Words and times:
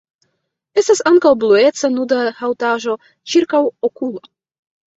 Estas 0.81 1.01
ankaŭ 1.11 1.33
blueca 1.43 1.93
nuda 1.99 2.19
haŭtaĵo 2.41 2.99
ĉirkaŭokula. 3.35 4.27